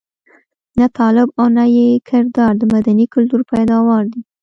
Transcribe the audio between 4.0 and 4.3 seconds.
دي.